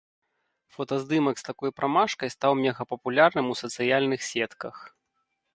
Фотаздымак 0.77 1.35
з 1.41 1.45
такой 1.49 1.73
прамашкай 1.81 2.33
стаў 2.37 2.51
мегапапулярным 2.63 3.45
у 3.55 3.61
сацыяльных 3.63 4.19
сетках. 4.33 4.75